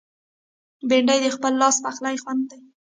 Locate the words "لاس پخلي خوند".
1.61-2.43